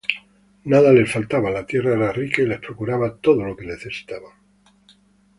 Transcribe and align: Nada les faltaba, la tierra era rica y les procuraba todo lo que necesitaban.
Nada 0.73 0.93
les 0.93 1.11
faltaba, 1.15 1.51
la 1.57 1.61
tierra 1.73 1.91
era 1.97 2.09
rica 2.15 2.41
y 2.41 2.47
les 2.47 2.59
procuraba 2.59 3.13
todo 3.17 3.43
lo 3.45 3.55
que 3.55 3.67
necesitaban. 3.67 4.33